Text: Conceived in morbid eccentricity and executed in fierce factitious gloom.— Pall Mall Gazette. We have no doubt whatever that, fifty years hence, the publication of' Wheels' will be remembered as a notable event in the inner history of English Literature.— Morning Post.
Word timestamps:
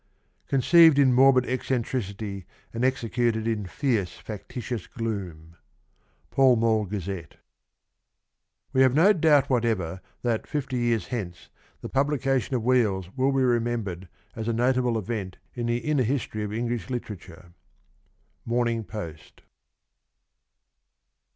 Conceived 0.47 0.97
in 0.97 1.13
morbid 1.13 1.45
eccentricity 1.45 2.47
and 2.73 2.83
executed 2.83 3.47
in 3.47 3.67
fierce 3.67 4.17
factitious 4.17 4.87
gloom.— 4.87 5.55
Pall 6.31 6.55
Mall 6.55 6.85
Gazette. 6.85 7.35
We 8.73 8.81
have 8.81 8.95
no 8.95 9.13
doubt 9.13 9.47
whatever 9.47 10.01
that, 10.23 10.47
fifty 10.47 10.79
years 10.79 11.09
hence, 11.09 11.49
the 11.81 11.87
publication 11.87 12.55
of' 12.55 12.63
Wheels' 12.65 13.11
will 13.15 13.31
be 13.31 13.43
remembered 13.43 14.07
as 14.35 14.47
a 14.47 14.53
notable 14.53 14.97
event 14.97 15.37
in 15.53 15.67
the 15.67 15.77
inner 15.77 16.01
history 16.01 16.41
of 16.41 16.51
English 16.51 16.89
Literature.— 16.89 17.53
Morning 18.53 18.83
Post. 18.83 19.43